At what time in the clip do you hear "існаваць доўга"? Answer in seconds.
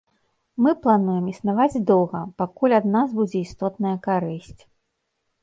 1.33-2.23